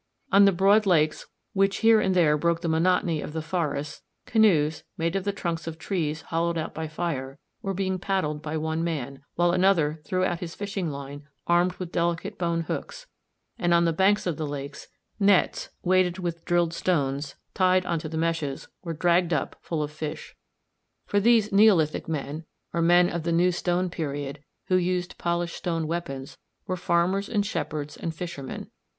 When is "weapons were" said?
25.85-26.75